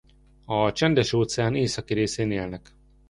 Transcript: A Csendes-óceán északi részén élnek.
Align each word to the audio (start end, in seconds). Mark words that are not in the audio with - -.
A 0.45 0.71
Csendes-óceán 0.71 1.55
északi 1.55 1.93
részén 1.93 2.31
élnek. 2.31 2.75